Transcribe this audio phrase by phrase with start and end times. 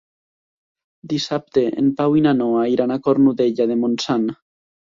[1.11, 4.29] Dissabte en Pau i na Noa iran a Cornudella de Montsant.